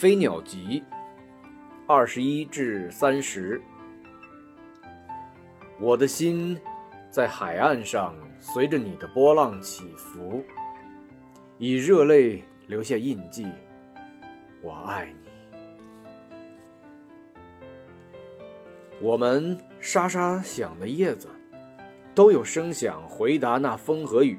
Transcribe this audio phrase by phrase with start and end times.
[0.00, 0.82] 飞鸟集，
[1.86, 3.60] 二十一至三十。
[5.78, 6.58] 我的心
[7.10, 10.42] 在海岸上随着你的波浪起伏，
[11.58, 13.46] 以热泪留下印记。
[14.62, 15.28] 我爱你。
[19.02, 21.28] 我们沙沙响的叶子，
[22.14, 24.38] 都有声响回答那风和雨。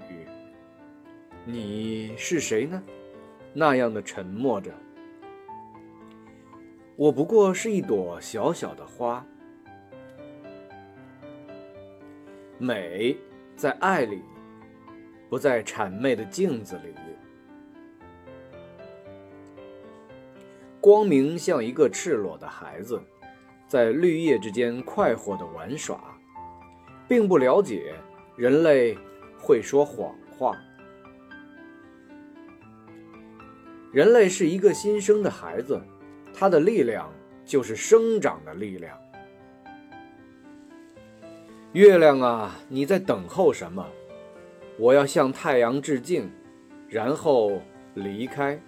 [1.46, 2.82] 你是谁呢？
[3.54, 4.72] 那样的沉默着。
[7.02, 9.26] 我不过是一朵小小的花，
[12.60, 13.18] 美
[13.56, 14.22] 在爱里，
[15.28, 16.94] 不在谄媚的镜子里。
[20.80, 23.02] 光明像一个赤裸的孩子，
[23.68, 26.00] 在绿叶之间快活的玩耍，
[27.08, 27.96] 并不了解
[28.36, 28.96] 人类
[29.40, 30.56] 会说谎话。
[33.92, 35.82] 人类是一个新生的孩子。
[36.34, 37.12] 它的力量
[37.46, 38.98] 就是生长的力量。
[41.74, 43.86] 月亮啊，你在等候什么？
[44.78, 46.30] 我要向太阳致敬，
[46.90, 47.62] 然后
[47.94, 48.60] 离开。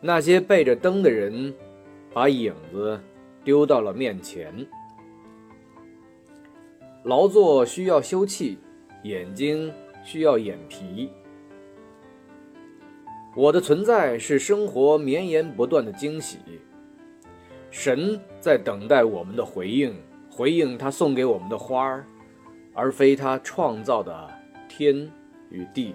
[0.00, 1.52] 那些背着灯的人，
[2.12, 3.00] 把影子
[3.42, 4.54] 丢到了面前。
[7.04, 8.56] 劳作需要休憩，
[9.02, 9.72] 眼睛
[10.04, 11.10] 需要眼皮。
[13.36, 16.38] 我的存在是生活绵延不断的惊喜。
[17.70, 19.94] 神在等待我们的回应，
[20.30, 22.06] 回应他送给我们的花儿，
[22.72, 24.30] 而非他创造的
[24.66, 25.12] 天
[25.50, 25.94] 与地。